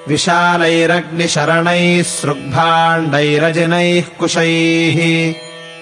[0.07, 5.33] विशालैरग्निशरणैः सृग्भाण्डैरजिनैः कुशैः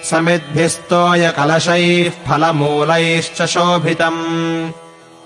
[0.04, 4.70] समिद्भिस्तोयकलशैः फलमूलैश्च शोभितम्।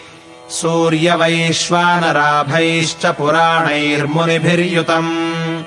[0.50, 5.64] सूर्यवैश्वानराभैश्च पुराणैर्मुनिभिर्युतम्।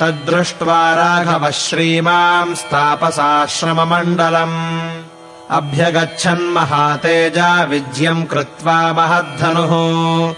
[0.00, 5.03] तद्दृष्ट्वा राघवः श्रीमाम् स्तापसाश्रममण्डलम्
[5.50, 10.34] अभ्यगच्छन्महातेजा विज्यम् कृत्वा महद्धनुः।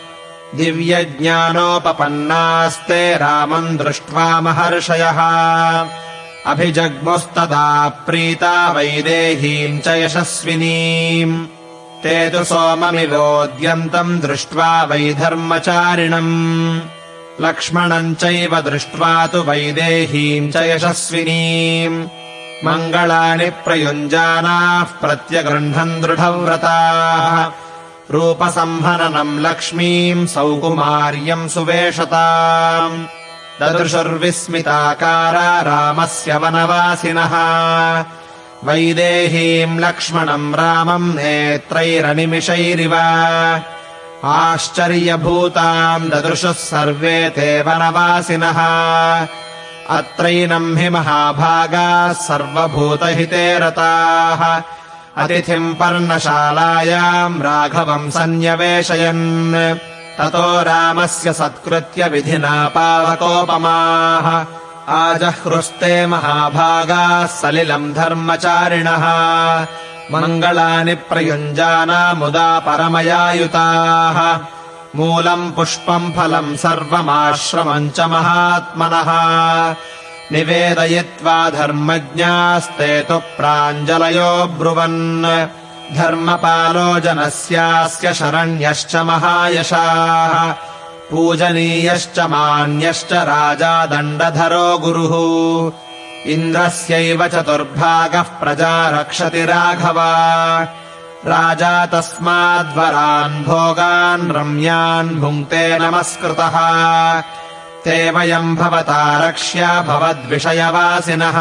[0.55, 5.19] दिव्यज्ञानोपपन्नास्ते रामम् दृष्ट्वा महर्षयः।
[6.47, 11.47] अभिजग्मुस्तदा प्रीता वैदेहीम् च यशस्विनीम्।
[12.03, 16.81] ते तु सोममिवोद्यन्तम् दृष्ट्वा वैधर्मचारिणम्।
[17.41, 22.26] लक्ष्मणम् चैव दृष्ट्वा तु वैदेहीम् च यशस्विनीम्
[22.65, 27.51] मङ्गलानि प्रयुञ्जानाः प्रत्यगृह्णन् दृढव्रताः।
[28.11, 33.07] रूपसंहननम् लक्ष्मीम् सौकुमार्यम् सुवेशताम्।
[33.63, 37.35] ददृशुर्विस्मिताकारा रामस्य वनवासिनः।
[38.65, 42.95] वैदेहीम् लक्ष्मणम् रामम् नेत्रैरनिमिषैरिव।
[44.25, 48.59] आश्चर्यभूताम् ददृशुः सर्वे ते वनवासिनः
[49.91, 54.63] अत्रैनम् हि महाभागाः सर्वभूतहिते रताः।
[55.17, 59.55] अतिथिम् पर्णशालायाम् राघवम् सन्न्यवेशयन्
[60.19, 64.45] ततो रामस्य सत्कृत्य विधिना पावकोपमाः।
[64.95, 69.07] आजह्रुस्ते महाभागाः सलिलम् धर्मचारिणः।
[70.13, 74.39] मङ्गलानि प्रयुञ्जानामुदा परमयायुताः
[74.95, 79.11] मूलम् पुष्पम् फलम् सर्वमाश्रमम् च महात्मनः।
[80.33, 85.47] निवेदयित्वा धर्मज्ञास्ते तु प्राञ्जलयो ब्रुवन्।
[85.97, 90.53] धर्मपालो जनस्यास्य शरण्यश्च महायशाः।
[91.11, 95.73] पूजनीयश्च मान्यश्च राजा दण्डधरो गुरुः।
[96.27, 99.99] इन्द्रस्यैव चतुर्भागः प्रजा रक्षति राघव
[101.25, 106.61] राजा तस्माद्वरान् भोगान् रम्यान् भुङ्क्ते नमस्कृतः।
[107.85, 111.39] ते वयम् भवता रक्ष्या भवद्विषयवासिनः।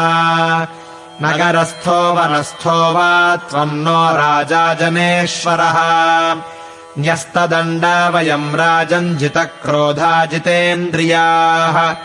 [1.22, 5.78] नगरस्थो वनस्थो वा त्वम् नो राजा जनेश्वरः।
[6.98, 11.96] न्यस्तदण्डा वयम् राजम् जितक्रोधा जितेन्द्रियाः